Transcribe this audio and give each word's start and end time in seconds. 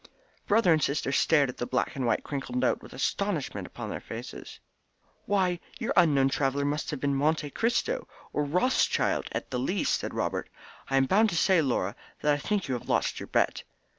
Brother 0.47 0.73
and 0.73 0.81
sister 0.81 1.11
stared 1.11 1.49
at 1.49 1.57
the 1.57 1.67
black 1.67 1.95
and 1.95 2.07
white 2.07 2.23
crinkled 2.23 2.57
note 2.57 2.81
with 2.81 2.91
astonishment 2.91 3.67
upon 3.67 3.91
their 3.91 4.01
faces. 4.01 4.59
"Why, 5.27 5.59
your 5.77 5.93
unknown 5.95 6.29
traveller 6.29 6.65
must 6.65 6.89
have 6.89 6.99
been 6.99 7.13
Monte 7.13 7.51
Cristo, 7.51 8.07
or 8.33 8.43
Rothschild 8.43 9.27
at 9.31 9.51
the 9.51 9.59
least!" 9.59 9.99
said 9.99 10.15
Robert. 10.15 10.49
"I 10.89 10.97
am 10.97 11.05
bound 11.05 11.29
to 11.29 11.37
say, 11.37 11.61
Laura, 11.61 11.95
that 12.23 12.33
I 12.33 12.37
think 12.39 12.67
you 12.67 12.73
have 12.73 12.89
lost 12.89 13.19
your 13.19 13.27
bet." 13.27 13.61